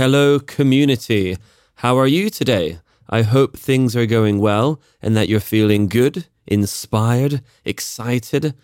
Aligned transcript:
Hello, 0.00 0.38
community. 0.40 1.36
How 1.74 1.98
are 1.98 2.06
you 2.06 2.30
today? 2.30 2.78
I 3.10 3.20
hope 3.20 3.54
things 3.54 3.94
are 3.94 4.06
going 4.06 4.38
well 4.38 4.80
and 5.02 5.14
that 5.14 5.28
you're 5.28 5.40
feeling 5.40 5.88
good, 5.88 6.24
inspired, 6.46 7.42
excited. 7.66 8.54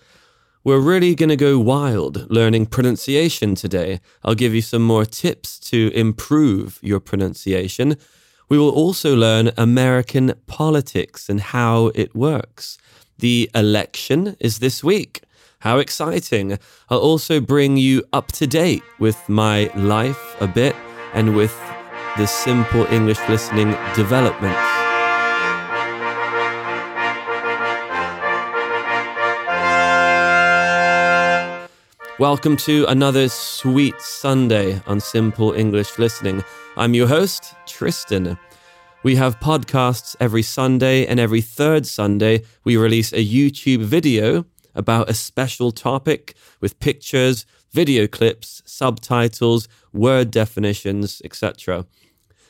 We're 0.65 0.81
really 0.81 1.15
going 1.15 1.29
to 1.29 1.37
go 1.37 1.59
wild 1.59 2.31
learning 2.31 2.67
pronunciation 2.69 3.55
today. 3.55 4.01
I'll 4.25 4.35
give 4.35 4.55
you 4.55 4.63
some 4.63 4.81
more 4.81 5.05
tips 5.05 5.59
to 5.71 5.93
improve 5.95 6.79
your 6.81 7.01
pronunciation. 7.01 7.97
We 8.49 8.57
will 8.57 8.71
also 8.71 9.15
learn 9.15 9.51
American 9.59 10.33
politics 10.47 11.29
and 11.29 11.43
how 11.43 11.89
it 11.95 12.15
works. 12.15 12.79
The 13.19 13.51
election 13.55 14.39
is 14.41 14.61
this 14.61 14.83
week. 14.83 15.21
How 15.59 15.81
exciting! 15.81 16.59
I'll 16.89 16.99
also 16.99 17.41
bring 17.41 17.77
you 17.77 18.05
up 18.11 18.33
to 18.33 18.47
date 18.47 18.85
with 18.99 19.29
my 19.29 19.71
life 19.75 20.37
a 20.41 20.47
bit 20.47 20.75
and 21.17 21.35
with 21.35 21.59
the 22.19 22.27
simple 22.27 22.85
English 22.93 23.19
listening 23.27 23.75
developments. 23.95 24.61
Welcome 32.19 32.59
to 32.59 32.85
another 32.89 33.31
sweet 33.31 33.99
Sunday 33.99 34.83
on 34.87 35.01
Simple 35.01 35.53
English 35.53 35.99
Listening. 35.99 36.45
I'm 36.77 36.93
your 36.93 37.09
host, 37.09 37.55
Tristan. 37.67 38.39
We 39.03 39.17
have 39.17 39.41
podcasts 39.41 40.17
every 40.21 40.43
Sunday, 40.43 41.07
and 41.07 41.19
every 41.19 41.41
third 41.41 41.87
Sunday, 41.87 42.43
we 42.65 42.77
release 42.77 43.13
a 43.15 43.25
YouTube 43.25 43.85
video 43.85 44.45
about 44.75 45.09
a 45.09 45.15
special 45.15 45.73
topic 45.73 46.37
with 46.61 46.79
pictures, 46.79 47.47
video 47.77 48.07
clips, 48.07 48.63
subtitles, 48.65 49.69
word 49.93 50.31
definitions, 50.31 51.21
etc. 51.27 51.85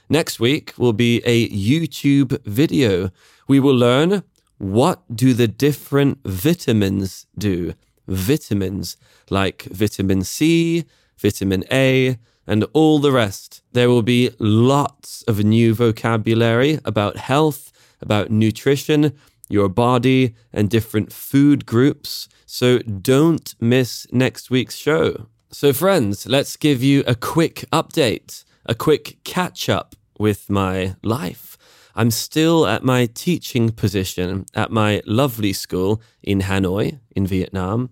Next 0.08 0.38
week 0.38 0.72
will 0.78 0.92
be 0.92 1.20
a 1.24 1.48
YouTube 1.48 2.40
video. 2.44 3.10
We 3.48 3.58
will 3.58 3.74
learn 3.74 4.22
what 4.58 5.02
do 5.24 5.34
the 5.34 5.48
different 5.48 6.18
vitamins 6.24 7.26
do? 7.36 7.74
Vitamins 8.06 8.96
like 9.28 9.64
vitamin 9.64 10.22
C, 10.22 10.84
vitamin 11.18 11.64
A, 11.72 12.18
and 12.46 12.64
all 12.72 13.00
the 13.00 13.10
rest. 13.10 13.62
There 13.72 13.88
will 13.88 14.06
be 14.16 14.30
lots 14.38 15.22
of 15.22 15.42
new 15.42 15.74
vocabulary 15.74 16.78
about 16.84 17.16
health, 17.16 17.72
about 18.00 18.30
nutrition, 18.30 19.12
your 19.48 19.68
body, 19.68 20.34
and 20.52 20.70
different 20.70 21.12
food 21.12 21.66
groups. 21.66 22.28
So 22.46 22.78
don't 22.78 23.54
miss 23.60 24.06
next 24.12 24.50
week's 24.50 24.76
show. 24.76 25.26
So, 25.50 25.72
friends, 25.72 26.26
let's 26.26 26.56
give 26.56 26.82
you 26.82 27.02
a 27.06 27.14
quick 27.14 27.64
update, 27.72 28.44
a 28.66 28.74
quick 28.74 29.18
catch 29.24 29.68
up 29.68 29.94
with 30.18 30.50
my 30.50 30.96
life. 31.02 31.56
I'm 31.94 32.10
still 32.10 32.66
at 32.66 32.84
my 32.84 33.06
teaching 33.06 33.70
position 33.70 34.44
at 34.54 34.70
my 34.70 35.02
lovely 35.06 35.54
school 35.54 36.02
in 36.22 36.42
Hanoi, 36.42 37.00
in 37.14 37.26
Vietnam. 37.26 37.90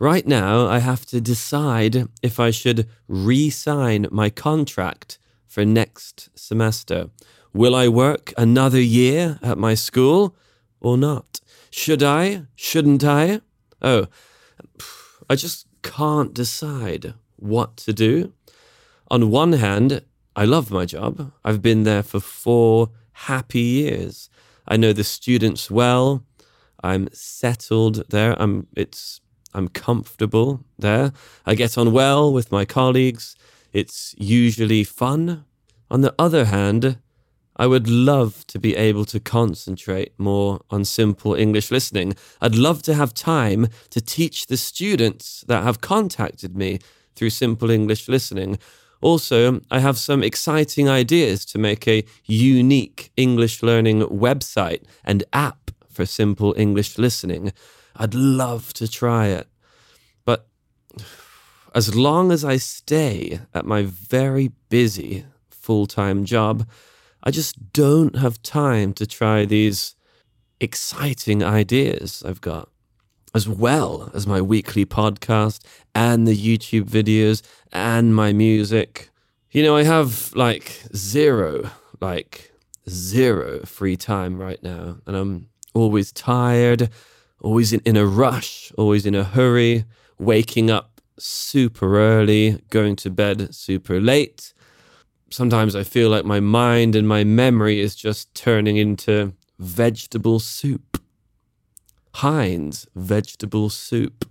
Right 0.00 0.26
now, 0.26 0.66
I 0.66 0.78
have 0.78 1.06
to 1.06 1.20
decide 1.20 2.08
if 2.22 2.40
I 2.40 2.50
should 2.50 2.88
re 3.06 3.50
sign 3.50 4.08
my 4.10 4.30
contract 4.30 5.18
for 5.46 5.64
next 5.64 6.30
semester. 6.34 7.10
Will 7.52 7.74
I 7.74 7.86
work 7.86 8.32
another 8.36 8.80
year 8.80 9.38
at 9.42 9.58
my 9.58 9.74
school 9.74 10.34
or 10.80 10.96
not? 10.96 11.40
Should 11.70 12.02
I? 12.02 12.46
Shouldn't 12.56 13.04
I? 13.04 13.40
Oh, 13.80 14.06
I 15.28 15.36
just 15.36 15.66
can't 15.82 16.34
decide 16.34 17.14
what 17.36 17.76
to 17.78 17.92
do. 17.92 18.32
On 19.10 19.30
one 19.30 19.54
hand, 19.54 20.02
I 20.36 20.44
love 20.44 20.70
my 20.70 20.84
job. 20.84 21.32
I've 21.44 21.62
been 21.62 21.84
there 21.84 22.02
for 22.02 22.20
four 22.20 22.90
happy 23.12 23.60
years. 23.60 24.30
I 24.66 24.76
know 24.76 24.92
the 24.92 25.04
students 25.04 25.70
well. 25.70 26.24
I'm 26.82 27.08
settled 27.12 28.08
there. 28.10 28.40
I'm 28.40 28.66
it's 28.76 29.20
I'm 29.52 29.68
comfortable 29.68 30.64
there. 30.78 31.12
I 31.44 31.54
get 31.54 31.76
on 31.76 31.92
well 31.92 32.32
with 32.32 32.52
my 32.52 32.64
colleagues. 32.64 33.34
It's 33.72 34.14
usually 34.18 34.84
fun. 34.84 35.44
On 35.90 36.00
the 36.02 36.14
other 36.18 36.44
hand, 36.46 36.98
I 37.56 37.66
would 37.66 37.88
love 37.88 38.46
to 38.48 38.58
be 38.58 38.76
able 38.76 39.04
to 39.06 39.20
concentrate 39.20 40.12
more 40.18 40.60
on 40.70 40.84
simple 40.84 41.34
English 41.34 41.70
listening. 41.70 42.14
I'd 42.40 42.54
love 42.54 42.82
to 42.82 42.94
have 42.94 43.12
time 43.12 43.68
to 43.90 44.00
teach 44.00 44.46
the 44.46 44.56
students 44.56 45.44
that 45.48 45.62
have 45.62 45.80
contacted 45.80 46.56
me 46.56 46.78
through 47.14 47.30
simple 47.30 47.70
English 47.70 48.08
listening. 48.08 48.58
Also, 49.02 49.60
I 49.70 49.80
have 49.80 49.98
some 49.98 50.22
exciting 50.22 50.88
ideas 50.88 51.44
to 51.46 51.58
make 51.58 51.88
a 51.88 52.04
unique 52.24 53.12
English 53.16 53.62
learning 53.62 54.02
website 54.02 54.82
and 55.04 55.24
app 55.32 55.70
for 55.88 56.06
simple 56.06 56.54
English 56.56 56.98
listening. 56.98 57.52
I'd 57.96 58.14
love 58.14 58.72
to 58.74 58.88
try 58.88 59.26
it. 59.28 59.48
But 60.24 60.46
as 61.74 61.94
long 61.94 62.30
as 62.32 62.44
I 62.44 62.56
stay 62.56 63.40
at 63.54 63.66
my 63.66 63.82
very 63.82 64.52
busy 64.68 65.24
full 65.50 65.86
time 65.86 66.24
job, 66.24 66.66
I 67.22 67.30
just 67.30 67.72
don't 67.72 68.16
have 68.16 68.42
time 68.42 68.92
to 68.94 69.06
try 69.06 69.44
these 69.44 69.94
exciting 70.60 71.42
ideas 71.42 72.22
I've 72.26 72.40
got, 72.40 72.68
as 73.34 73.48
well 73.48 74.10
as 74.14 74.26
my 74.26 74.40
weekly 74.40 74.86
podcast 74.86 75.60
and 75.94 76.26
the 76.26 76.36
YouTube 76.36 76.84
videos 76.84 77.42
and 77.72 78.14
my 78.14 78.32
music. 78.32 79.10
You 79.50 79.62
know, 79.62 79.76
I 79.76 79.84
have 79.84 80.34
like 80.34 80.82
zero, 80.94 81.70
like 82.00 82.52
zero 82.88 83.60
free 83.64 83.96
time 83.96 84.38
right 84.38 84.62
now, 84.62 84.98
and 85.06 85.16
I'm 85.16 85.48
always 85.74 86.12
tired 86.12 86.90
always 87.40 87.72
in, 87.72 87.80
in 87.84 87.96
a 87.96 88.06
rush, 88.06 88.72
always 88.76 89.06
in 89.06 89.14
a 89.14 89.24
hurry, 89.24 89.84
waking 90.18 90.70
up 90.70 91.00
super 91.18 91.98
early, 91.98 92.62
going 92.70 92.96
to 92.96 93.10
bed 93.10 93.54
super 93.54 94.00
late. 94.00 94.52
Sometimes 95.30 95.76
I 95.76 95.84
feel 95.84 96.10
like 96.10 96.24
my 96.24 96.40
mind 96.40 96.96
and 96.96 97.06
my 97.06 97.22
memory 97.22 97.80
is 97.80 97.94
just 97.94 98.34
turning 98.34 98.76
into 98.76 99.32
vegetable 99.58 100.40
soup. 100.40 101.00
Heinz 102.14 102.88
vegetable 102.96 103.70
soup. 103.70 104.28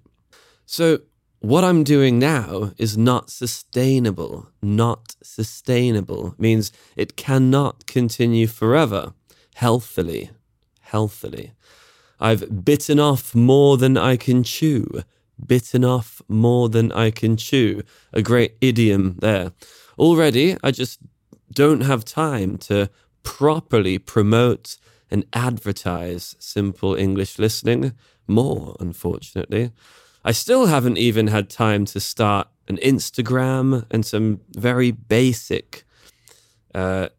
So, 0.66 1.00
what 1.40 1.64
I'm 1.64 1.86
doing 1.86 2.20
now 2.20 2.74
is 2.78 2.98
not 2.98 3.30
sustainable. 3.30 4.50
Not 4.62 5.16
sustainable 5.24 6.36
means 6.38 6.74
it 6.98 7.16
cannot 7.16 7.88
continue 7.88 8.46
forever, 8.46 9.14
healthily. 9.56 10.32
Healthily. 10.82 11.54
I've 12.20 12.66
bitten 12.66 13.00
off 13.00 13.34
more 13.34 13.78
than 13.78 13.96
I 13.96 14.18
can 14.18 14.44
chew. 14.44 15.04
Bitten 15.44 15.86
off 15.86 16.22
more 16.28 16.68
than 16.68 16.92
I 16.92 17.10
can 17.10 17.38
chew. 17.38 17.84
A 18.12 18.22
great 18.22 18.58
idiom 18.60 19.16
there. 19.20 19.54
Already, 20.00 20.56
I 20.64 20.72
just 20.72 21.00
don't 21.54 21.82
have 21.82 22.06
time 22.06 22.58
to 22.60 22.90
properly 23.22 24.00
promote 24.00 24.78
and 25.12 25.26
advertise 25.34 26.38
simple 26.40 26.96
English 26.96 27.38
listening 27.38 27.94
more, 28.26 28.78
unfortunately. 28.80 29.72
I 30.24 30.32
still 30.32 30.68
haven't 30.68 30.98
even 30.98 31.28
had 31.28 31.50
time 31.50 31.84
to 31.86 32.00
start 32.00 32.48
an 32.70 32.78
Instagram 32.78 33.86
and 33.92 34.06
some 34.06 34.40
very 34.52 34.92
basic 34.92 35.84
uh, 36.74 37.10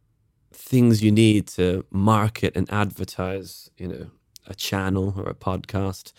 things 0.52 1.02
you 1.02 1.12
need 1.12 1.48
to 1.48 1.84
market 1.90 2.56
and 2.56 2.70
advertise, 2.72 3.70
you 3.76 3.88
know, 3.88 4.10
a 4.46 4.54
channel 4.54 5.12
or 5.18 5.28
a 5.28 5.34
podcast. 5.34 6.12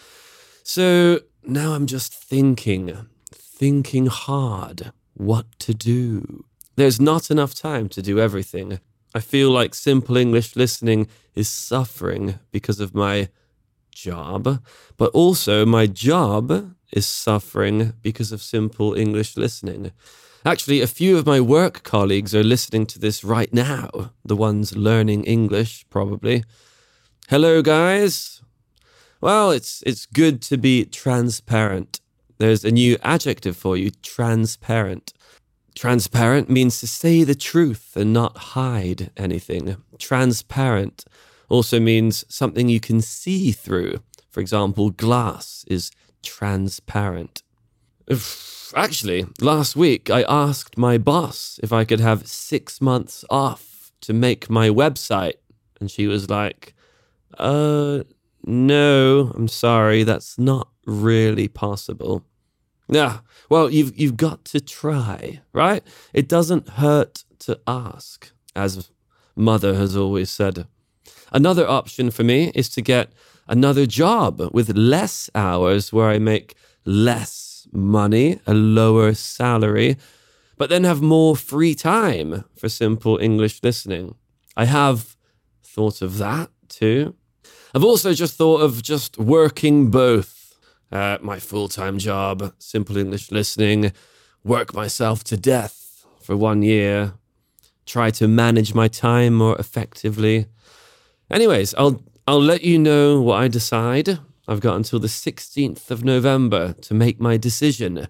So 0.64 1.22
now 1.44 1.74
I'm 1.74 1.88
just 1.88 2.14
thinking, 2.14 3.08
thinking 3.32 4.06
hard 4.06 4.92
what 5.16 5.46
to 5.60 5.74
do. 5.74 6.46
There's 6.76 7.02
not 7.02 7.30
enough 7.30 7.54
time 7.54 7.90
to 7.90 8.02
do 8.02 8.20
everything. 8.20 8.80
I 9.14 9.20
feel 9.20 9.52
like 9.52 9.76
simple 9.76 10.16
English 10.18 10.56
listening 10.56 11.08
is 11.36 11.50
suffering 11.50 12.40
because 12.52 12.80
of 12.80 12.96
my 12.96 13.30
job, 13.94 14.64
but 14.98 15.12
also 15.12 15.66
my 15.66 15.86
job 15.86 16.76
is 16.92 17.06
suffering 17.06 17.94
because 18.02 18.32
of 18.32 18.42
simple 18.42 18.94
English 18.94 19.36
listening. 19.38 19.92
Actually, 20.46 20.82
a 20.82 20.88
few 20.88 21.18
of 21.18 21.26
my 21.26 21.40
work 21.40 21.84
colleagues 21.84 22.34
are 22.34 22.44
listening 22.44 22.86
to 22.88 23.00
this 23.00 23.24
right 23.24 23.54
now, 23.54 24.12
the 24.26 24.36
ones 24.36 24.76
learning 24.76 25.24
English, 25.26 25.86
probably. 25.90 26.44
Hello, 27.30 27.62
guys. 27.62 28.42
Well, 29.20 29.52
it's 29.52 29.84
it's 29.86 30.08
good 30.08 30.42
to 30.44 30.58
be 30.58 30.86
transparent. 30.86 32.02
There's 32.40 32.66
a 32.66 32.72
new 32.72 32.98
adjective 33.04 33.56
for 33.56 33.78
you: 33.78 33.92
transparent. 34.02 35.14
Transparent 35.76 36.50
means 36.50 36.80
to 36.80 36.88
say 36.88 37.24
the 37.24 37.36
truth 37.36 37.96
and 37.96 38.12
not 38.12 38.38
hide 38.38 39.12
anything. 39.16 39.78
Transparent 39.98 41.06
also 41.50 41.80
means 41.80 42.26
something 42.28 42.70
you 42.70 42.80
can 42.80 43.02
see 43.02 43.52
through. 43.52 44.02
For 44.30 44.40
example, 44.40 44.90
glass 44.90 45.66
is 45.68 45.92
transparent. 46.24 47.44
Actually, 48.76 49.26
last 49.40 49.76
week 49.76 50.10
I 50.10 50.24
asked 50.28 50.78
my 50.78 50.98
boss 50.98 51.60
if 51.64 51.74
I 51.74 51.86
could 51.86 52.00
have 52.00 52.28
six 52.28 52.82
months 52.82 53.26
off 53.30 53.92
to 54.02 54.14
make 54.14 54.50
my 54.50 54.70
website. 54.70 55.36
And 55.80 55.90
she 55.90 56.08
was 56.08 56.30
like, 56.30 56.74
uh, 57.38 58.04
no, 58.44 59.32
I'm 59.36 59.48
sorry, 59.48 60.04
that's 60.04 60.38
not 60.38 60.70
really 60.86 61.48
possible. 61.48 62.26
Yeah, 62.92 63.20
well, 63.50 63.70
you've, 63.70 63.98
you've 63.98 64.18
got 64.18 64.44
to 64.46 64.60
try, 64.60 65.40
right? 65.54 65.82
It 66.14 66.28
doesn't 66.28 66.68
hurt 66.70 67.24
to 67.40 67.58
ask, 67.66 68.32
as 68.54 68.92
mother 69.34 69.76
has 69.76 69.96
always 69.96 70.30
said. 70.30 70.68
Another 71.32 71.68
option 71.68 72.12
for 72.12 72.26
me 72.26 72.52
is 72.54 72.68
to 72.70 72.82
get 72.82 73.14
another 73.48 73.86
job 73.86 74.42
with 74.54 74.76
less 74.76 75.30
hours 75.34 75.94
where 75.94 76.10
I 76.10 76.20
make 76.20 76.56
less 76.86 77.66
money, 77.72 78.40
a 78.46 78.54
lower 78.54 79.14
salary, 79.14 79.96
but 80.58 80.70
then 80.70 80.84
have 80.84 81.02
more 81.02 81.38
free 81.38 81.74
time 81.74 82.44
for 82.58 82.68
simple 82.68 83.18
English 83.22 83.62
listening. 83.64 84.16
I 84.58 84.66
have 84.66 85.16
thought 85.64 86.02
of 86.02 86.18
that 86.18 86.50
too. 86.68 87.16
I've 87.74 87.86
also 87.86 88.14
just 88.14 88.36
thought 88.36 88.62
of 88.62 88.84
just 88.84 89.18
working 89.18 89.90
both. 89.90 90.41
Uh, 90.92 91.18
my 91.22 91.40
full 91.40 91.68
time 91.68 91.98
job, 91.98 92.54
simple 92.60 92.98
English 92.98 93.32
listening, 93.32 93.94
work 94.44 94.74
myself 94.74 95.24
to 95.24 95.38
death 95.38 96.06
for 96.22 96.36
one 96.36 96.62
year, 96.62 97.14
try 97.86 98.12
to 98.12 98.28
manage 98.28 98.74
my 98.74 98.88
time 98.88 99.34
more 99.34 99.58
effectively. 99.58 100.48
Anyways, 101.30 101.74
I'll 101.76 102.04
I'll 102.28 102.42
let 102.42 102.64
you 102.64 102.78
know 102.78 103.22
what 103.22 103.42
I 103.42 103.48
decide 103.48 104.20
I've 104.48 104.60
got 104.60 104.76
until 104.76 105.00
the 105.00 105.08
16th 105.08 105.90
of 105.92 106.04
November 106.04 106.74
to 106.74 106.94
make 106.94 107.20
my 107.20 107.38
decision 107.38 108.08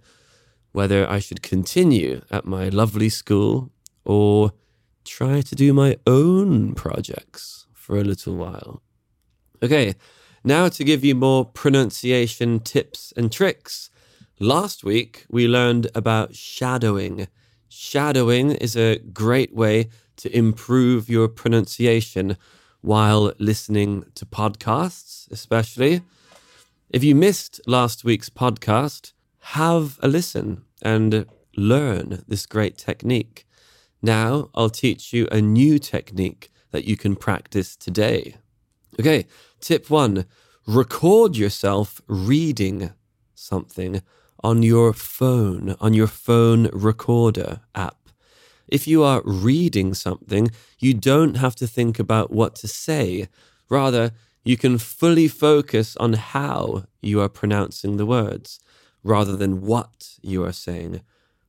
whether 0.71 1.09
I 1.09 1.19
should 1.19 1.41
continue 1.41 2.21
at 2.31 2.45
my 2.45 2.69
lovely 2.69 3.09
school 3.09 3.71
or 4.05 4.53
try 5.03 5.41
to 5.41 5.55
do 5.55 5.73
my 5.73 5.97
own 6.07 6.73
projects 6.73 7.67
for 7.73 7.97
a 7.97 8.03
little 8.03 8.35
while. 8.35 8.81
Okay, 9.61 9.93
now 10.43 10.69
to 10.69 10.83
give 10.83 11.03
you 11.03 11.15
more 11.15 11.45
pronunciation 11.45 12.59
tips 12.59 13.13
and 13.15 13.31
tricks. 13.31 13.89
Last 14.39 14.83
week 14.83 15.25
we 15.29 15.47
learned 15.47 15.87
about 15.93 16.35
shadowing. 16.35 17.27
Shadowing 17.69 18.51
is 18.51 18.75
a 18.75 18.99
great 18.99 19.53
way 19.55 19.89
to 20.17 20.35
improve 20.35 21.09
your 21.09 21.27
pronunciation 21.27 22.37
while 22.81 23.33
listening 23.37 24.05
to 24.15 24.25
podcasts, 24.25 25.29
especially. 25.31 26.01
If 26.89 27.03
you 27.03 27.15
missed 27.15 27.61
last 27.67 28.03
week's 28.03 28.29
podcast, 28.29 29.13
have 29.39 29.99
a 30.01 30.07
listen 30.07 30.63
and 30.81 31.25
learn 31.55 32.23
this 32.27 32.45
great 32.45 32.77
technique. 32.77 33.45
Now 34.01 34.49
I'll 34.55 34.69
teach 34.69 35.13
you 35.13 35.27
a 35.31 35.41
new 35.41 35.77
technique 35.77 36.51
that 36.71 36.85
you 36.85 36.97
can 36.97 37.15
practice 37.15 37.75
today. 37.75 38.35
Okay, 38.99 39.25
tip 39.61 39.89
one 39.89 40.25
record 40.67 41.35
yourself 41.35 42.01
reading 42.07 42.91
something 43.33 44.01
on 44.43 44.63
your 44.63 44.93
phone, 44.93 45.75
on 45.79 45.93
your 45.93 46.07
phone 46.07 46.69
recorder 46.73 47.61
app. 47.75 47.97
If 48.67 48.87
you 48.87 49.03
are 49.03 49.21
reading 49.25 49.93
something, 49.93 50.49
you 50.79 50.93
don't 50.93 51.35
have 51.35 51.55
to 51.55 51.67
think 51.67 51.99
about 51.99 52.31
what 52.31 52.55
to 52.55 52.67
say. 52.67 53.27
Rather, 53.69 54.11
you 54.43 54.57
can 54.57 54.77
fully 54.77 55.27
focus 55.27 55.95
on 55.97 56.13
how 56.13 56.85
you 57.01 57.21
are 57.21 57.29
pronouncing 57.29 57.97
the 57.97 58.05
words 58.05 58.59
rather 59.03 59.35
than 59.35 59.61
what 59.61 60.15
you 60.21 60.43
are 60.43 60.53
saying. 60.53 61.01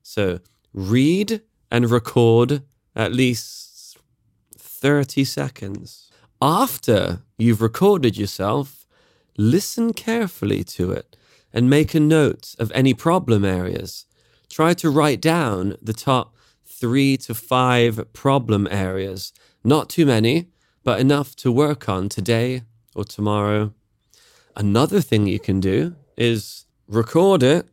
So 0.02 0.40
read 0.74 1.42
and 1.70 1.90
record 1.90 2.62
at 2.94 3.12
least 3.12 3.98
30 4.56 5.24
seconds. 5.24 6.11
After 6.42 7.22
you've 7.38 7.62
recorded 7.62 8.16
yourself, 8.16 8.84
listen 9.38 9.92
carefully 9.92 10.64
to 10.64 10.90
it 10.90 11.16
and 11.52 11.70
make 11.70 11.94
a 11.94 12.00
note 12.00 12.56
of 12.58 12.72
any 12.72 12.94
problem 12.94 13.44
areas. 13.44 14.06
Try 14.50 14.74
to 14.74 14.90
write 14.90 15.20
down 15.20 15.76
the 15.80 15.92
top 15.92 16.34
three 16.66 17.16
to 17.18 17.32
five 17.32 18.12
problem 18.12 18.66
areas, 18.72 19.32
not 19.62 19.88
too 19.88 20.04
many, 20.04 20.48
but 20.82 20.98
enough 20.98 21.36
to 21.36 21.52
work 21.52 21.88
on 21.88 22.08
today 22.08 22.62
or 22.92 23.04
tomorrow. 23.04 23.72
Another 24.56 25.00
thing 25.00 25.28
you 25.28 25.38
can 25.38 25.60
do 25.60 25.94
is 26.16 26.66
record 26.88 27.44
it, 27.44 27.68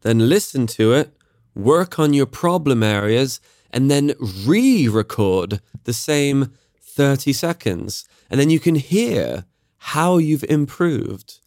then 0.00 0.28
listen 0.28 0.66
to 0.66 0.92
it, 0.92 1.16
work 1.54 2.00
on 2.00 2.14
your 2.14 2.26
problem 2.26 2.82
areas, 2.82 3.40
and 3.70 3.88
then 3.88 4.14
re 4.44 4.88
record 4.88 5.60
the 5.84 5.92
same 5.92 6.52
30 6.92 7.32
seconds. 7.32 8.06
And 8.30 8.38
then 8.40 8.50
you 8.50 8.60
can 8.60 8.74
hear 8.74 9.44
how 9.78 10.18
you've 10.18 10.44
improved. 10.44 11.40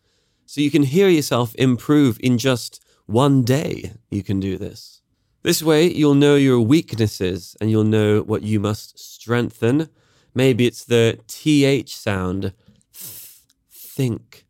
So 0.45 0.61
you 0.61 0.71
can 0.71 0.83
hear 0.83 1.09
yourself 1.09 1.55
improve 1.55 2.17
in 2.19 2.37
just 2.37 2.83
one 3.05 3.43
day. 3.43 3.93
You 4.09 4.23
can 4.23 4.39
do 4.39 4.57
this. 4.57 5.01
This 5.43 5.61
way, 5.61 5.91
you'll 5.91 6.15
know 6.15 6.35
your 6.35 6.59
weaknesses 6.59 7.55
and 7.61 7.69
you'll 7.69 7.83
know 7.83 8.21
what 8.21 8.41
you 8.41 8.59
must 8.59 8.97
strengthen. 8.97 9.89
Maybe 10.33 10.65
it's 10.65 10.83
the 10.83 11.19
TH 11.27 11.95
sound 11.95 12.53
th, 12.91 13.41
think 13.71 14.45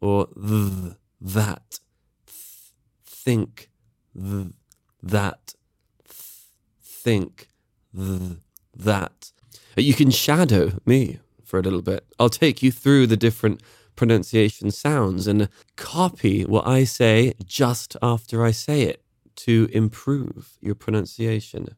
or 0.00 0.28
th, 0.28 0.94
that 1.20 1.80
th, 2.26 2.72
think 3.04 3.70
th, 4.14 4.52
that 5.02 5.54
th, 6.08 6.20
think 6.80 7.48
th, 7.94 8.38
that 8.76 9.32
you 9.84 9.94
can 9.94 10.10
shadow 10.10 10.72
me 10.84 11.18
for 11.44 11.58
a 11.58 11.62
little 11.62 11.82
bit 11.82 12.04
i'll 12.18 12.28
take 12.28 12.62
you 12.62 12.70
through 12.72 13.06
the 13.06 13.16
different 13.16 13.62
pronunciation 13.94 14.70
sounds 14.70 15.26
and 15.26 15.48
copy 15.76 16.44
what 16.44 16.66
i 16.66 16.84
say 16.84 17.32
just 17.44 17.96
after 18.02 18.44
i 18.44 18.50
say 18.50 18.82
it 18.82 19.02
to 19.34 19.68
improve 19.72 20.58
your 20.60 20.74
pronunciation 20.74 21.68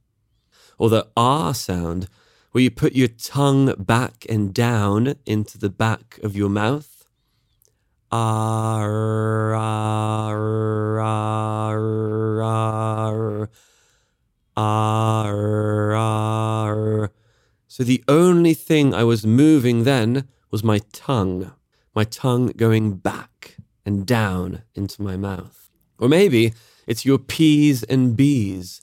or 0.78 0.88
the 0.88 1.06
r 1.16 1.54
sound 1.54 2.08
where 2.52 2.62
you 2.62 2.70
put 2.70 2.94
your 2.94 3.08
tongue 3.08 3.74
back 3.78 4.24
and 4.28 4.54
down 4.54 5.14
into 5.26 5.58
the 5.58 5.70
back 5.70 6.18
of 6.22 6.36
your 6.36 6.48
mouth 6.48 6.98
R, 8.10 9.54
R, 9.54 11.00
R, 11.00 12.42
R, 12.42 13.50
R. 14.56 15.67
So 17.78 17.84
the 17.84 18.02
only 18.08 18.54
thing 18.54 18.92
I 18.92 19.04
was 19.04 19.24
moving 19.24 19.84
then 19.84 20.26
was 20.50 20.64
my 20.64 20.80
tongue, 20.92 21.52
my 21.94 22.02
tongue 22.02 22.48
going 22.56 22.96
back 22.96 23.56
and 23.86 24.04
down 24.04 24.62
into 24.74 25.00
my 25.00 25.16
mouth. 25.16 25.70
Or 25.96 26.08
maybe 26.08 26.54
it's 26.88 27.04
your 27.04 27.18
P's 27.18 27.84
and 27.84 28.16
B's. 28.16 28.80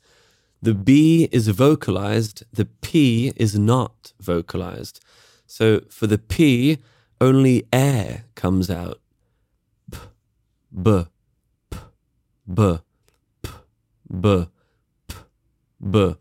The 0.61 0.73
B 0.73 1.27
is 1.33 1.49
vocalized, 1.49 2.43
the 2.53 2.63
P 2.63 3.33
is 3.35 3.59
not 3.59 4.13
vocalized. 4.21 5.01
So 5.45 5.81
for 5.89 6.07
the 6.07 6.17
P, 6.17 6.77
only 7.19 7.67
air 7.73 8.23
comes 8.35 8.69
out 8.69 9.01
b, 9.89 9.97
p, 10.71 11.03
b, 11.69 11.69
p, 11.69 11.79
b, 12.47 12.77
p, 13.41 13.51
b, 14.09 14.47
p, 15.09 15.15
b, 15.81 16.15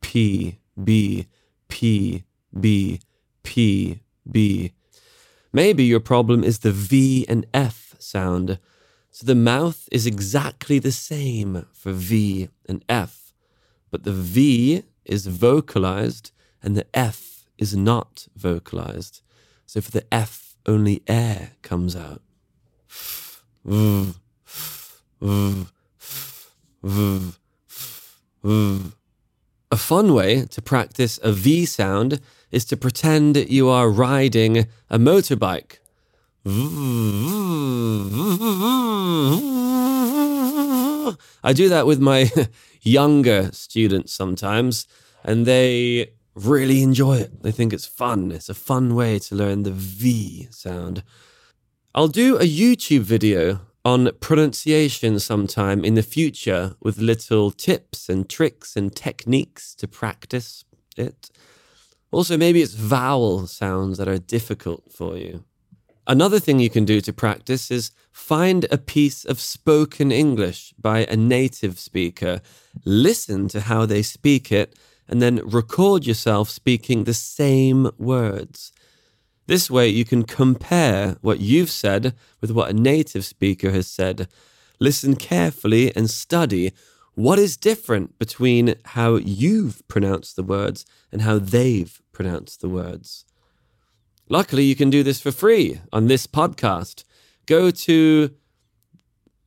p, 0.00 0.58
b, 0.84 1.26
p, 1.74 2.22
b. 2.60 3.00
Maybe 5.52 5.84
your 5.84 6.00
problem 6.00 6.44
is 6.44 6.60
the 6.60 6.70
V 6.70 7.26
and 7.28 7.46
F 7.52 7.96
sound. 7.98 8.60
So 9.10 9.26
the 9.26 9.34
mouth 9.34 9.88
is 9.90 10.06
exactly 10.06 10.78
the 10.78 10.92
same 10.92 11.66
for 11.72 11.90
V 11.92 12.48
and 12.68 12.84
F, 12.88 13.32
but 13.90 14.04
the 14.04 14.12
V 14.12 14.84
is 15.04 15.26
vocalized 15.26 16.30
and 16.62 16.76
the 16.76 16.86
F 16.94 17.46
is 17.58 17.76
not 17.76 18.28
vocalized. 18.36 19.20
So 19.66 19.80
for 19.80 19.90
the 19.90 20.06
F, 20.12 20.54
only 20.66 21.02
air 21.08 21.50
comes 21.62 21.96
out. 21.96 22.22
A 29.74 29.76
fun 29.76 30.14
way 30.14 30.46
to 30.50 30.62
practice 30.62 31.18
a 31.20 31.32
V 31.32 31.66
sound 31.66 32.20
is 32.52 32.64
to 32.66 32.76
pretend 32.76 33.34
you 33.50 33.68
are 33.68 33.90
riding 33.90 34.68
a 34.88 35.00
motorbike. 35.00 35.78
I 41.42 41.52
do 41.52 41.68
that 41.68 41.86
with 41.88 41.98
my 41.98 42.30
younger 42.82 43.50
students 43.50 44.12
sometimes, 44.12 44.86
and 45.24 45.44
they 45.44 46.12
really 46.36 46.80
enjoy 46.84 47.16
it. 47.16 47.42
They 47.42 47.50
think 47.50 47.72
it's 47.72 47.84
fun. 47.84 48.30
It's 48.30 48.48
a 48.48 48.54
fun 48.54 48.94
way 48.94 49.18
to 49.18 49.34
learn 49.34 49.64
the 49.64 49.72
V 49.72 50.46
sound. 50.52 51.02
I'll 51.96 52.06
do 52.06 52.36
a 52.36 52.46
YouTube 52.46 53.00
video 53.00 53.58
on 53.84 54.10
pronunciation 54.20 55.18
sometime 55.18 55.84
in 55.84 55.94
the 55.94 56.02
future 56.02 56.74
with 56.80 56.98
little 56.98 57.50
tips 57.50 58.08
and 58.08 58.28
tricks 58.28 58.76
and 58.76 58.94
techniques 58.94 59.74
to 59.74 59.86
practice 59.86 60.64
it. 60.96 61.30
Also, 62.10 62.38
maybe 62.38 62.62
it's 62.62 62.74
vowel 62.74 63.46
sounds 63.46 63.98
that 63.98 64.08
are 64.08 64.18
difficult 64.18 64.92
for 64.92 65.18
you. 65.18 65.44
Another 66.06 66.38
thing 66.38 66.60
you 66.60 66.70
can 66.70 66.84
do 66.84 67.00
to 67.00 67.12
practice 67.12 67.70
is 67.70 67.90
find 68.12 68.66
a 68.70 68.78
piece 68.78 69.24
of 69.24 69.40
spoken 69.40 70.12
English 70.12 70.74
by 70.78 71.00
a 71.06 71.16
native 71.16 71.78
speaker, 71.78 72.40
listen 72.84 73.48
to 73.48 73.62
how 73.62 73.86
they 73.86 74.02
speak 74.02 74.52
it, 74.52 74.78
and 75.08 75.20
then 75.20 75.40
record 75.44 76.06
yourself 76.06 76.48
speaking 76.48 77.04
the 77.04 77.14
same 77.14 77.90
words. 77.98 78.72
This 79.46 79.70
way, 79.70 79.88
you 79.88 80.04
can 80.04 80.22
compare 80.22 81.16
what 81.20 81.40
you've 81.40 81.70
said 81.70 82.14
with 82.40 82.50
what 82.50 82.70
a 82.70 82.72
native 82.72 83.24
speaker 83.24 83.70
has 83.70 83.86
said. 83.86 84.28
Listen 84.80 85.16
carefully 85.16 85.94
and 85.94 86.08
study 86.08 86.72
what 87.14 87.38
is 87.38 87.56
different 87.56 88.18
between 88.18 88.74
how 88.84 89.16
you've 89.16 89.86
pronounced 89.86 90.36
the 90.36 90.42
words 90.42 90.84
and 91.12 91.22
how 91.22 91.38
they've 91.38 92.00
pronounced 92.12 92.60
the 92.60 92.68
words. 92.68 93.24
Luckily, 94.28 94.64
you 94.64 94.74
can 94.74 94.90
do 94.90 95.02
this 95.02 95.20
for 95.20 95.30
free 95.30 95.80
on 95.92 96.06
this 96.06 96.26
podcast. 96.26 97.04
Go 97.46 97.70
to 97.70 98.30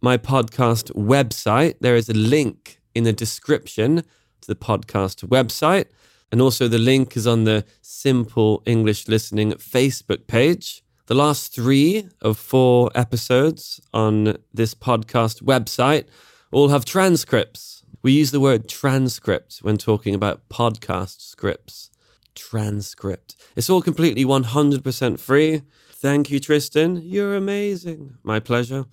my 0.02 0.18
podcast 0.18 0.92
website. 0.94 1.76
There 1.82 1.96
is 1.96 2.08
a 2.08 2.14
link 2.14 2.80
in 2.94 3.04
the 3.04 3.14
description 3.14 4.04
to 4.42 4.48
the 4.48 4.56
podcast 4.56 5.28
website. 5.28 5.86
And 6.32 6.42
also, 6.42 6.68
the 6.68 6.78
link 6.78 7.16
is 7.16 7.26
on 7.26 7.46
the 7.46 7.66
Simple 7.82 8.62
English 8.66 9.08
Listening 9.08 9.54
Facebook 9.54 10.28
page. 10.28 10.84
The 11.06 11.16
last 11.16 11.54
three 11.54 12.10
of 12.22 12.38
four 12.38 12.92
episodes 12.94 13.80
on 13.94 14.38
this 14.54 14.74
podcast 14.76 15.42
website 15.42 16.06
all 16.52 16.68
have 16.70 16.84
transcripts. 16.84 17.84
We 18.04 18.12
use 18.12 18.32
the 18.32 18.42
word 18.42 18.68
transcript 18.68 19.60
when 19.62 19.78
talking 19.78 20.14
about 20.14 20.50
podcast 20.50 21.22
scripts 21.22 21.92
transcript. 22.38 23.36
It's 23.56 23.70
all 23.70 23.82
completely 23.82 24.24
100% 24.24 25.20
free. 25.20 25.64
Thank 25.90 26.30
you, 26.30 26.40
Tristan. 26.40 27.02
You're 27.04 27.36
amazing. 27.36 28.18
My 28.24 28.40
pleasure. 28.40 28.86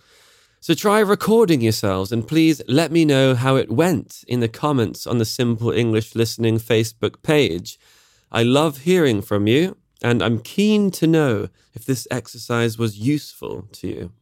So 0.64 0.72
try 0.72 1.00
recording 1.00 1.60
yourselves 1.60 2.10
and 2.10 2.26
please 2.26 2.62
let 2.66 2.90
me 2.90 3.04
know 3.04 3.34
how 3.34 3.56
it 3.56 3.70
went 3.70 4.24
in 4.26 4.40
the 4.40 4.48
comments 4.48 5.06
on 5.06 5.18
the 5.18 5.26
Simple 5.26 5.70
English 5.70 6.14
Listening 6.14 6.56
Facebook 6.56 7.22
page. 7.22 7.78
I 8.32 8.44
love 8.44 8.78
hearing 8.78 9.20
from 9.20 9.46
you 9.46 9.76
and 10.02 10.22
I'm 10.22 10.38
keen 10.38 10.90
to 10.92 11.06
know 11.06 11.50
if 11.74 11.84
this 11.84 12.08
exercise 12.10 12.78
was 12.78 12.96
useful 12.96 13.68
to 13.72 13.88
you. 13.88 14.12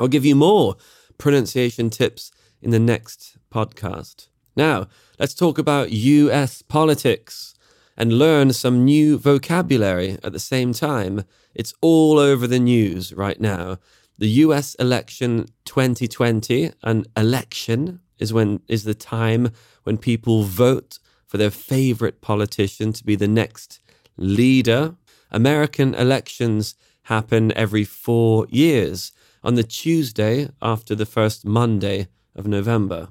I'll 0.00 0.08
give 0.08 0.24
you 0.24 0.34
more 0.34 0.76
pronunciation 1.18 1.90
tips 1.90 2.32
in 2.62 2.70
the 2.70 2.78
next 2.78 3.36
podcast. 3.52 4.28
Now, 4.56 4.88
let's 5.18 5.34
talk 5.34 5.58
about 5.58 5.92
US 5.92 6.62
politics 6.62 7.54
and 7.94 8.14
learn 8.14 8.54
some 8.54 8.86
new 8.86 9.18
vocabulary 9.18 10.16
at 10.24 10.32
the 10.32 10.38
same 10.38 10.72
time. 10.72 11.24
It's 11.54 11.74
all 11.82 12.18
over 12.18 12.46
the 12.46 12.58
news 12.58 13.12
right 13.12 13.38
now. 13.38 13.76
The 14.20 14.44
US 14.44 14.74
election 14.74 15.46
2020, 15.64 16.72
an 16.82 17.06
election 17.16 18.00
is 18.18 18.34
when 18.34 18.60
is 18.68 18.84
the 18.84 18.94
time 18.94 19.50
when 19.84 19.96
people 19.96 20.42
vote 20.42 20.98
for 21.26 21.38
their 21.38 21.50
favorite 21.50 22.20
politician 22.20 22.92
to 22.92 23.02
be 23.02 23.16
the 23.16 23.26
next 23.26 23.80
leader. 24.18 24.94
American 25.30 25.94
elections 25.94 26.74
happen 27.04 27.50
every 27.56 27.82
4 27.82 28.46
years 28.50 29.10
on 29.42 29.54
the 29.54 29.64
Tuesday 29.64 30.50
after 30.60 30.94
the 30.94 31.06
first 31.06 31.46
Monday 31.46 32.08
of 32.36 32.46
November. 32.46 33.08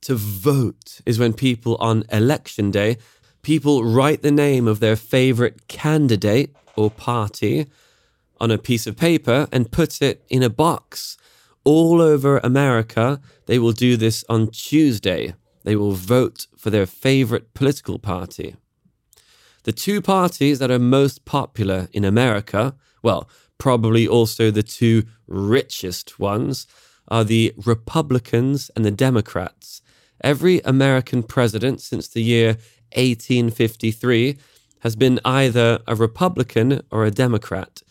To 0.00 0.16
vote 0.16 1.00
is 1.06 1.16
when 1.16 1.32
people 1.34 1.76
on 1.76 2.02
election 2.10 2.72
day 2.72 2.98
people 3.42 3.84
write 3.84 4.22
the 4.22 4.32
name 4.32 4.66
of 4.66 4.80
their 4.80 4.96
favorite 4.96 5.68
candidate 5.68 6.50
or 6.74 6.90
party 6.90 7.66
on 8.40 8.50
a 8.50 8.58
piece 8.58 8.86
of 8.86 8.96
paper 8.96 9.48
and 9.52 9.72
put 9.72 10.02
it 10.02 10.24
in 10.28 10.42
a 10.42 10.50
box. 10.50 11.16
All 11.64 12.00
over 12.00 12.38
America, 12.38 13.20
they 13.46 13.58
will 13.58 13.72
do 13.72 13.96
this 13.96 14.24
on 14.28 14.48
Tuesday. 14.48 15.34
They 15.62 15.76
will 15.76 15.92
vote 15.92 16.46
for 16.56 16.70
their 16.70 16.86
favorite 16.86 17.54
political 17.54 17.98
party. 17.98 18.56
The 19.64 19.72
two 19.72 20.02
parties 20.02 20.58
that 20.58 20.70
are 20.70 20.78
most 20.78 21.24
popular 21.24 21.88
in 21.92 22.04
America, 22.04 22.74
well, 23.02 23.28
probably 23.56 24.06
also 24.06 24.50
the 24.50 24.62
two 24.62 25.04
richest 25.26 26.18
ones, 26.18 26.66
are 27.08 27.24
the 27.24 27.54
Republicans 27.64 28.70
and 28.76 28.84
the 28.84 28.90
Democrats. 28.90 29.80
Every 30.22 30.60
American 30.60 31.22
president 31.22 31.80
since 31.80 32.08
the 32.08 32.22
year 32.22 32.58
1853 32.94 34.36
has 34.80 34.96
been 34.96 35.18
either 35.24 35.80
a 35.86 35.94
Republican 35.94 36.82
or 36.90 37.04
a 37.04 37.10
Democrat. 37.10 37.82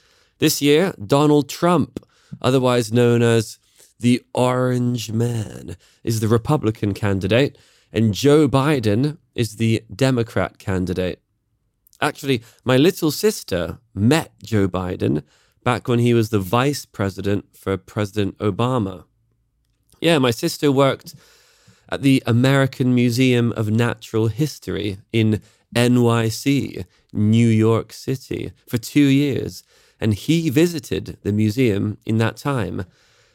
This 0.43 0.61
year, 0.61 0.93
Donald 0.99 1.47
Trump, 1.47 2.05
otherwise 2.41 2.91
known 2.91 3.21
as 3.21 3.59
the 3.97 4.21
Orange 4.33 5.09
Man, 5.09 5.77
is 6.03 6.19
the 6.19 6.27
Republican 6.27 6.93
candidate, 6.93 7.57
and 7.93 8.13
Joe 8.13 8.49
Biden 8.49 9.19
is 9.35 9.55
the 9.55 9.85
Democrat 9.95 10.57
candidate. 10.57 11.21
Actually, 12.01 12.43
my 12.65 12.75
little 12.75 13.09
sister 13.09 13.79
met 13.93 14.33
Joe 14.43 14.67
Biden 14.67 15.23
back 15.63 15.87
when 15.87 15.99
he 15.99 16.13
was 16.13 16.29
the 16.29 16.41
vice 16.41 16.85
president 16.85 17.45
for 17.55 17.77
President 17.77 18.37
Obama. 18.39 19.05
Yeah, 20.01 20.17
my 20.17 20.31
sister 20.31 20.73
worked 20.73 21.15
at 21.87 22.01
the 22.01 22.21
American 22.25 22.93
Museum 22.93 23.53
of 23.53 23.71
Natural 23.71 24.27
History 24.27 24.97
in 25.13 25.39
NYC, 25.73 26.83
New 27.13 27.47
York 27.47 27.93
City, 27.93 28.51
for 28.67 28.77
two 28.77 29.05
years, 29.05 29.63
and 30.03 30.13
he 30.13 30.49
visited 30.49 31.17
the 31.23 31.31
museum 31.31 31.97
in 32.05 32.17
that 32.17 32.35
time. 32.35 32.85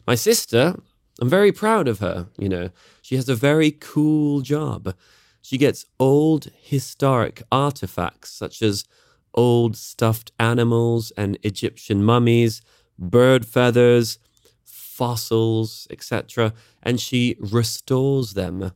My 0.06 0.14
sister, 0.14 0.78
I'm 1.18 1.30
very 1.30 1.50
proud 1.50 1.88
of 1.88 2.00
her, 2.00 2.28
you 2.36 2.46
know. 2.46 2.68
She 3.00 3.16
has 3.16 3.26
a 3.26 3.34
very 3.34 3.70
cool 3.70 4.42
job. 4.42 4.94
She 5.40 5.56
gets 5.56 5.86
old 5.98 6.50
historic 6.60 7.42
artifacts 7.50 8.30
such 8.30 8.60
as 8.60 8.84
old 9.32 9.78
stuffed 9.78 10.30
animals 10.38 11.10
and 11.16 11.38
Egyptian 11.42 12.04
mummies, 12.04 12.60
bird 12.98 13.46
feathers, 13.46 14.18
fossils, 14.66 15.86
etc., 15.88 16.52
and 16.82 17.00
she 17.00 17.34
restores 17.40 18.34
them. 18.34 18.72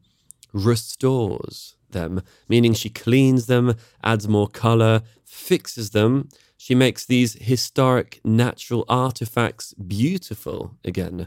Restores 0.55 1.77
them, 1.91 2.23
meaning 2.49 2.73
she 2.73 2.89
cleans 2.89 3.49
them, 3.49 3.75
adds 4.03 4.27
more 4.27 4.49
color, 4.49 5.03
fixes 5.27 5.91
them. 5.91 6.31
She 6.65 6.77
makes 6.77 7.05
these 7.05 7.33
historic 7.41 8.21
natural 8.23 8.85
artifacts 8.89 9.75
beautiful 9.75 10.77
again. 10.85 11.27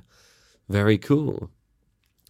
Very 0.70 0.98
cool. 0.98 1.50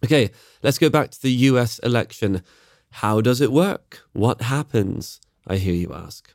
Okay, 0.04 0.32
let's 0.60 0.76
go 0.76 0.90
back 0.90 1.12
to 1.12 1.22
the 1.22 1.30
US 1.50 1.78
election. 1.90 2.42
How 2.90 3.20
does 3.20 3.40
it 3.40 3.52
work? 3.52 4.00
What 4.12 4.42
happens? 4.42 5.20
I 5.46 5.58
hear 5.58 5.72
you 5.72 5.92
ask. 5.94 6.34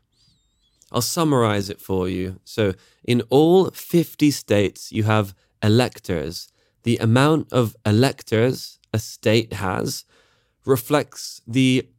I'll 0.93 1.01
summarize 1.01 1.69
it 1.69 1.81
for 1.81 2.07
you. 2.07 2.39
So, 2.45 2.73
in 3.03 3.21
all 3.29 3.69
50 3.71 4.31
states, 4.31 4.93
you 4.93 5.03
have 5.03 5.35
electors. 5.61 6.53
The 6.83 6.95
amount 6.99 7.51
of 7.51 7.75
electors 7.85 8.79
a 8.93 8.99
state 8.99 9.51
has 9.51 10.05
reflects 10.63 11.41
the 11.45 11.89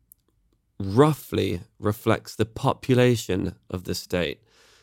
roughly 0.80 1.60
reflects 1.78 2.34
the 2.34 2.46
population 2.46 3.56
of 3.68 3.84
the 3.84 3.94
state. 3.94 4.40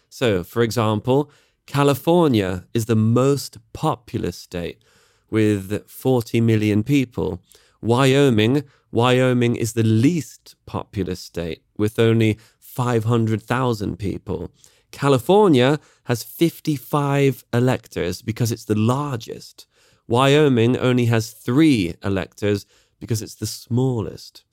So, 0.10 0.44
for 0.44 0.62
example, 0.62 1.32
California 1.66 2.66
is 2.74 2.86
the 2.86 2.96
most 2.96 3.60
populous 3.74 4.38
state 4.38 4.84
with 5.30 5.88
40 5.88 6.42
million 6.42 6.84
people. 6.84 7.42
Wyoming, 7.82 8.64
Wyoming 8.92 9.56
is 9.56 9.74
the 9.74 9.84
least 9.84 10.56
populous 10.66 11.20
state 11.20 11.62
with 11.78 12.00
only 12.00 12.40
500,000 12.60 13.98
people. 13.98 14.52
California 14.92 15.80
has 16.06 16.24
55 16.24 17.46
electors 17.54 18.24
because 18.24 18.52
it's 18.52 18.66
the 18.66 18.78
largest. 18.78 19.68
Wyoming 20.08 20.76
only 20.76 21.06
has 21.06 21.32
three 21.32 21.94
electors 22.04 22.66
because 23.00 23.22
it's 23.22 23.36
the 23.36 23.46
smallest. 23.46 24.44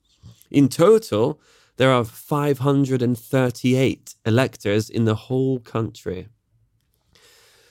In 0.51 0.69
total, 0.69 1.41
there 1.77 1.91
are 1.91 2.03
538 2.03 4.15
electors 4.25 4.89
in 4.89 5.05
the 5.05 5.15
whole 5.15 5.59
country. 5.59 6.27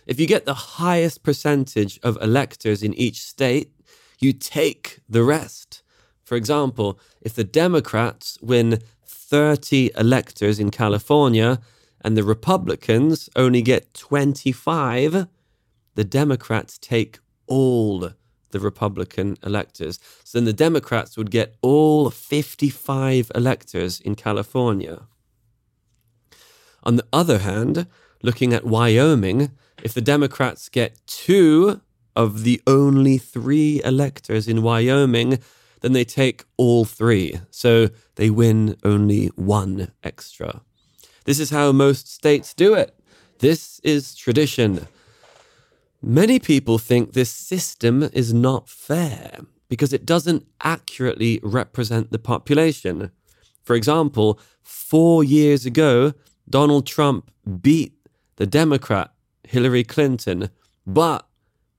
If 0.06 0.18
you 0.20 0.26
get 0.26 0.46
the 0.46 0.54
highest 0.54 1.22
percentage 1.22 2.00
of 2.02 2.16
electors 2.22 2.82
in 2.82 2.94
each 2.94 3.22
state, 3.22 3.72
you 4.18 4.32
take 4.32 5.00
the 5.08 5.25
rest. 5.25 5.82
For 6.22 6.36
example, 6.36 6.98
if 7.20 7.34
the 7.34 7.44
Democrats 7.44 8.38
win 8.40 8.80
30 9.04 9.90
electors 9.96 10.58
in 10.58 10.70
California, 10.70 11.60
and 12.06 12.16
the 12.16 12.22
Republicans 12.22 13.28
only 13.34 13.62
get 13.62 13.92
25, 13.94 15.26
the 15.96 16.04
Democrats 16.04 16.78
take 16.78 17.18
all 17.48 18.12
the 18.50 18.61
Republican 18.61 19.37
electors. 19.43 19.99
So 20.25 20.38
then 20.38 20.45
the 20.45 20.53
Democrats 20.53 21.17
would 21.17 21.31
get 21.31 21.57
all 21.62 22.11
55 22.11 23.31
electors 23.35 24.00
in 24.00 24.15
California. 24.15 25.03
On 26.83 26.97
the 26.97 27.07
other 27.12 27.38
hand, 27.38 27.87
looking 28.23 28.53
at 28.53 28.65
Wyoming, 28.65 29.50
if 29.83 29.93
the 29.93 30.00
Democrats 30.00 30.69
get 30.69 31.00
two 31.07 31.81
of 32.15 32.45
the 32.45 32.62
only 32.67 33.19
three 33.19 33.83
electors 33.85 34.49
in 34.49 34.62
Wyoming, 34.62 35.38
then 35.81 35.93
they 35.93 36.05
take 36.05 36.45
all 36.57 36.85
three. 36.85 37.41
So 37.50 37.91
they 38.15 38.31
win 38.31 38.76
only 38.83 39.26
one 39.37 39.93
extra. 40.03 40.62
This 41.25 41.38
is 41.38 41.50
how 41.50 41.73
most 41.73 42.12
states 42.12 42.55
do 42.55 42.75
it. 42.75 42.99
This 43.41 43.81
is 43.81 44.15
tradition. 44.15 44.87
Many 46.08 46.38
people 46.38 46.78
think 46.78 47.14
this 47.14 47.30
system 47.30 48.04
is 48.12 48.32
not 48.32 48.68
fair 48.68 49.40
because 49.68 49.92
it 49.92 50.06
doesn't 50.06 50.46
accurately 50.60 51.40
represent 51.42 52.12
the 52.12 52.18
population. 52.20 53.10
For 53.64 53.75
example, 53.75 54.38
four 54.62 55.25
years 55.25 55.66
ago, 55.66 56.12
Donald 56.48 56.86
Trump 56.86 57.32
beat 57.60 57.94
the 58.36 58.46
Democrat 58.46 59.14
Hillary 59.42 59.82
Clinton, 59.82 60.50
but, 60.86 61.26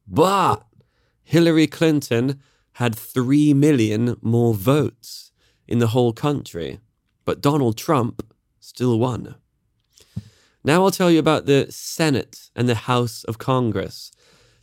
but 0.05 0.65
Hillary 1.23 1.67
Clinton 1.67 2.41
had 2.73 2.95
3 2.95 3.53
million 3.53 4.17
more 4.21 4.53
votes 4.53 5.31
in 5.69 5.79
the 5.79 5.87
whole 5.87 6.11
country, 6.11 6.79
but 7.23 7.39
Donald 7.39 7.77
Trump 7.77 8.21
still 8.59 8.99
won. 8.99 9.35
Now 10.65 10.83
I'll 10.83 10.91
tell 10.91 11.09
you 11.09 11.19
about 11.19 11.45
the 11.45 11.67
Senate 11.69 12.49
and 12.53 12.67
the 12.67 12.75
House 12.75 13.23
of 13.23 13.37
Congress. 13.37 14.11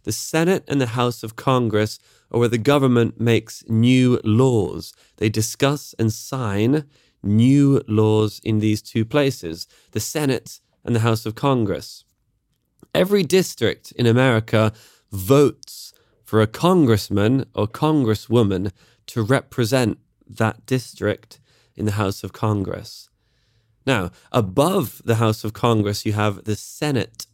The 0.05 0.13
Senate 0.13 0.65
and 0.69 0.81
the 0.81 0.95
House 0.99 1.23
of 1.23 1.37
Congress 1.37 1.99
are 2.31 2.39
where 2.39 2.49
the 2.49 2.59
government 2.59 3.21
makes 3.21 3.65
new 3.69 4.21
laws. 4.23 4.93
They 5.17 5.29
discuss 5.29 5.95
and 5.99 6.13
sign 6.13 6.85
new 7.23 7.83
laws 7.89 8.41
in 8.45 8.61
these 8.61 8.83
two 8.83 9.05
places 9.05 9.67
the 9.93 10.01
Senate 10.01 10.61
and 10.85 10.95
the 10.95 11.01
House 11.01 11.27
of 11.27 11.35
Congress. 11.35 12.05
Every 12.95 13.23
district 13.23 13.93
in 13.93 14.07
America 14.07 14.73
votes 15.11 15.93
for 16.23 16.43
a 16.43 16.47
congressman 16.47 17.47
or 17.55 17.67
congresswoman 17.67 18.73
to 19.07 19.23
represent 19.23 19.99
that 20.29 20.67
district 20.67 21.41
in 21.77 21.87
the 21.87 21.93
House 21.93 22.23
of 22.23 22.33
Congress. 22.33 23.09
Now, 23.87 24.11
above 24.33 25.03
the 25.05 25.17
House 25.17 25.45
of 25.45 25.53
Congress, 25.53 26.07
you 26.07 26.13
have 26.13 26.45
the 26.45 26.57
Senate. 26.57 27.27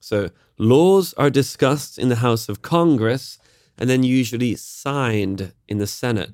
So, 0.00 0.30
laws 0.58 1.14
are 1.14 1.30
discussed 1.30 1.98
in 1.98 2.08
the 2.08 2.16
House 2.16 2.48
of 2.48 2.62
Congress 2.62 3.38
and 3.78 3.90
then 3.90 4.02
usually 4.02 4.54
signed 4.54 5.52
in 5.68 5.78
the 5.78 5.86
Senate. 5.86 6.30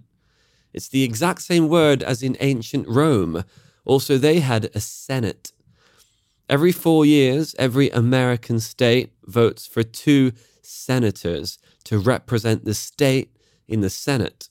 It's 0.73 0.89
the 0.89 1.03
exact 1.03 1.43
same 1.43 1.69
word 1.69 2.03
as 2.03 2.23
in 2.23 2.37
ancient 2.41 2.87
Rome. 2.89 3.45
Also, 3.85 4.19
they 4.19 4.41
had 4.41 4.71
a 4.75 4.81
Senate. 4.81 5.53
Every 6.49 6.73
four 6.73 7.05
years, 7.05 7.55
every 7.59 7.91
American 7.91 8.61
state 8.61 9.13
votes 9.25 9.67
for 9.67 9.83
two 9.83 10.33
senators 10.63 11.59
to 11.85 11.99
represent 11.99 12.65
the 12.65 12.75
state 12.75 13.37
in 13.67 13.81
the 13.81 13.91
Senate. 13.91 14.49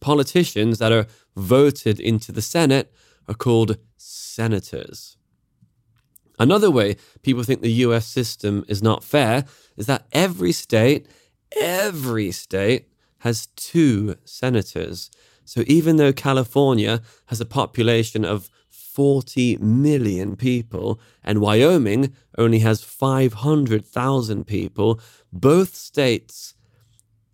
Politicians 0.00 0.78
that 0.78 0.92
are 0.92 1.06
voted 1.36 1.98
into 1.98 2.32
the 2.32 2.42
Senate 2.42 2.92
are 3.28 3.34
called 3.34 3.78
senators. 3.96 5.16
Another 6.38 6.70
way 6.70 6.96
people 7.22 7.42
think 7.42 7.60
the 7.60 7.84
US 7.86 8.06
system 8.06 8.64
is 8.68 8.82
not 8.82 9.04
fair 9.04 9.44
is 9.76 9.86
that 9.86 10.06
every 10.12 10.52
state, 10.52 11.06
every 11.60 12.30
state 12.32 12.88
has 13.18 13.46
two 13.56 14.16
senators. 14.24 15.10
So 15.44 15.62
even 15.66 15.96
though 15.96 16.12
California 16.12 17.02
has 17.26 17.40
a 17.40 17.46
population 17.46 18.24
of 18.24 18.50
40 18.70 19.58
million 19.58 20.36
people 20.36 21.00
and 21.22 21.40
Wyoming 21.40 22.14
only 22.38 22.60
has 22.60 22.82
500,000 22.82 24.46
people, 24.46 25.00
both 25.32 25.74
states 25.74 26.54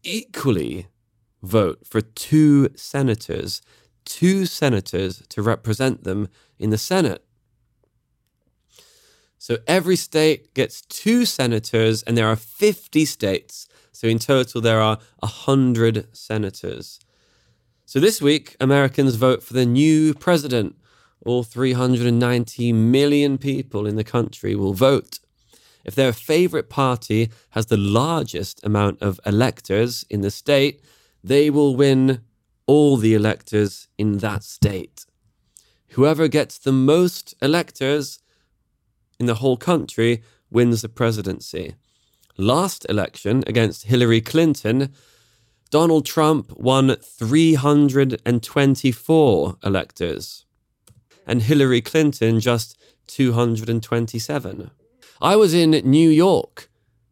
equally 0.02 0.88
vote 1.42 1.80
for 1.84 2.00
two 2.00 2.70
senators 2.76 3.62
two 4.04 4.44
senators 4.44 5.22
to 5.28 5.40
represent 5.40 6.02
them 6.04 6.28
in 6.58 6.70
the 6.70 6.78
Senate. 6.78 7.24
So 9.40 9.56
every 9.66 9.96
state 9.96 10.52
gets 10.52 10.82
two 10.82 11.24
senators, 11.24 12.02
and 12.02 12.14
there 12.14 12.28
are 12.28 12.36
50 12.36 13.06
states. 13.06 13.66
So 13.90 14.06
in 14.06 14.18
total, 14.18 14.60
there 14.60 14.82
are 14.82 14.98
100 15.20 16.14
senators. 16.14 17.00
So 17.86 18.00
this 18.00 18.20
week, 18.20 18.54
Americans 18.60 19.14
vote 19.14 19.42
for 19.42 19.54
the 19.54 19.64
new 19.64 20.12
president. 20.12 20.76
All 21.24 21.42
390 21.42 22.74
million 22.74 23.38
people 23.38 23.86
in 23.86 23.96
the 23.96 24.04
country 24.04 24.54
will 24.54 24.74
vote. 24.74 25.20
If 25.86 25.94
their 25.94 26.12
favorite 26.12 26.68
party 26.68 27.30
has 27.50 27.66
the 27.66 27.78
largest 27.78 28.62
amount 28.62 29.00
of 29.00 29.18
electors 29.24 30.04
in 30.10 30.20
the 30.20 30.30
state, 30.30 30.82
they 31.24 31.48
will 31.48 31.74
win 31.74 32.20
all 32.66 32.98
the 32.98 33.14
electors 33.14 33.88
in 33.96 34.18
that 34.18 34.44
state. 34.44 35.06
Whoever 35.92 36.28
gets 36.28 36.58
the 36.58 36.72
most 36.72 37.34
electors 37.40 38.18
in 39.20 39.26
the 39.26 39.36
whole 39.36 39.56
country 39.56 40.24
wins 40.50 40.82
the 40.82 40.88
presidency. 40.88 41.76
Last 42.36 42.84
election 42.88 43.44
against 43.46 43.84
Hillary 43.84 44.22
Clinton, 44.22 44.92
Donald 45.70 46.06
Trump 46.06 46.52
won 46.58 46.96
324 46.96 49.56
electors, 49.62 50.46
and 51.26 51.42
Hillary 51.42 51.82
Clinton 51.82 52.40
just 52.40 52.76
227. 53.08 54.70
I 55.20 55.36
was 55.36 55.52
in 55.54 55.70
New 55.70 56.08
York 56.08 56.68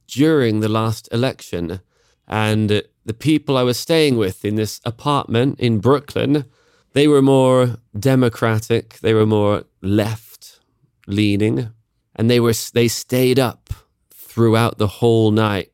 during 0.08 0.58
the 0.60 0.68
last 0.68 1.08
election, 1.12 1.80
and 2.26 2.82
the 3.04 3.14
people 3.14 3.56
I 3.56 3.62
was 3.62 3.78
staying 3.78 4.16
with 4.16 4.44
in 4.44 4.56
this 4.56 4.80
apartment 4.84 5.60
in 5.60 5.78
Brooklyn, 5.78 6.46
they 6.94 7.06
were 7.06 7.22
more 7.22 7.76
democratic, 7.96 8.98
they 9.00 9.14
were 9.14 9.26
more 9.26 9.62
left 9.82 10.58
leaning, 11.06 11.70
and 12.18 12.28
they 12.28 12.40
were 12.40 12.52
they 12.74 12.88
stayed 12.88 13.38
up 13.38 13.70
throughout 14.11 14.76
the 14.76 14.87
whole 14.87 15.31
night 15.31 15.72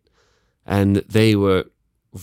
and 0.64 0.96
they 0.96 1.34
were 1.34 1.64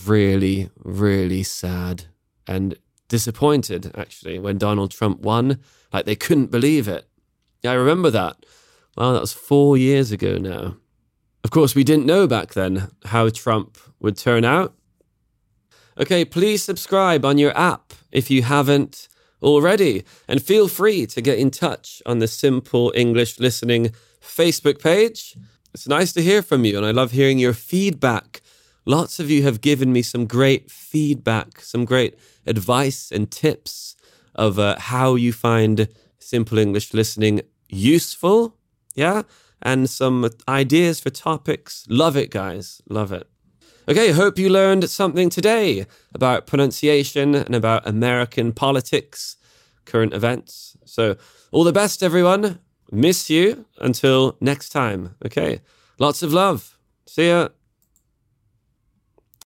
really 0.06 0.70
really 0.78 1.44
sad 1.44 2.06
and 2.48 2.78
disappointed 3.10 3.92
actually 3.98 4.40
when 4.40 4.58
Donald 4.58 4.92
Trump 4.92 5.20
won, 5.20 5.60
like 5.92 6.06
they 6.06 6.16
couldn't 6.16 6.50
believe 6.50 6.88
it. 6.88 7.06
Yeah, 7.62 7.72
I 7.72 7.76
remember 7.76 8.10
that. 8.12 8.46
Well, 8.96 9.14
that 9.14 9.22
was 9.22 9.34
4 9.34 9.78
years 9.78 10.12
ago 10.14 10.38
now. 10.38 10.78
Of 11.44 11.52
course, 11.52 11.76
we 11.76 11.84
didn't 11.84 12.06
know 12.06 12.28
back 12.28 12.54
then 12.54 12.90
how 13.06 13.30
Trump 13.30 13.78
would 14.00 14.16
turn 14.16 14.46
out. 14.46 14.74
Okay, 15.98 16.24
please 16.24 16.64
subscribe 16.64 17.26
on 17.26 17.38
your 17.38 17.58
app 17.58 17.94
if 18.12 18.32
you 18.32 18.44
haven't 18.44 19.10
already. 19.42 20.04
And 20.28 20.42
feel 20.42 20.68
free 20.68 21.06
to 21.08 21.22
get 21.22 21.40
in 21.40 21.52
touch 21.52 22.02
on 22.06 22.20
the 22.20 22.28
Simple 22.28 22.92
English 22.96 23.40
Listening 23.40 23.94
Facebook 24.22 24.82
page. 24.82 25.36
It's 25.74 25.88
nice 25.88 26.12
to 26.14 26.22
hear 26.22 26.42
from 26.42 26.66
you, 26.66 26.78
and 26.78 26.86
I 26.86 26.92
love 26.92 27.12
hearing 27.12 27.40
your 27.40 27.54
feedback. 27.54 28.42
Lots 28.86 29.20
of 29.20 29.30
you 29.30 29.44
have 29.44 29.62
given 29.62 29.94
me 29.94 30.02
some 30.02 30.26
great 30.26 30.70
feedback, 30.70 31.62
some 31.62 31.86
great 31.86 32.18
advice 32.46 33.12
and 33.12 33.32
tips 33.32 33.96
of 34.36 34.60
uh, 34.60 34.78
how 34.80 35.16
you 35.16 35.32
find 35.32 35.88
Simple 36.20 36.58
English 36.58 36.94
Listening 36.94 37.42
useful. 37.70 38.58
Yeah. 38.96 39.24
And 39.62 39.90
some 39.90 40.30
ideas 40.48 41.00
for 41.00 41.12
topics. 41.12 41.86
Love 41.88 42.18
it, 42.18 42.32
guys. 42.32 42.82
Love 42.90 43.12
it. 43.12 43.31
Okay, 43.90 44.12
hope 44.12 44.38
you 44.38 44.50
learned 44.50 44.88
something 44.90 45.30
today 45.30 45.88
about 46.14 46.46
pronunciation 46.46 47.34
and 47.34 47.56
about 47.56 47.88
American 47.88 48.54
politics, 48.54 49.38
current 49.86 50.14
events. 50.14 50.78
So, 50.86 51.18
all 51.52 51.64
the 51.64 51.74
best, 51.74 52.04
everyone. 52.04 52.60
Miss 52.92 53.30
you 53.30 53.66
until 53.80 54.38
next 54.40 54.70
time. 54.70 55.16
Okay, 55.26 55.62
lots 55.98 56.22
of 56.22 56.32
love. 56.32 56.78
See 57.08 57.30
ya. 57.30 57.50